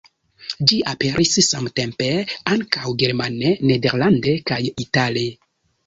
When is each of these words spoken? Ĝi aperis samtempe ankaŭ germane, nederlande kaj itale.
Ĝi 0.71 0.79
aperis 0.93 1.33
samtempe 1.49 2.09
ankaŭ 2.55 2.95
germane, 3.05 3.55
nederlande 3.73 4.39
kaj 4.53 4.63
itale. 4.87 5.33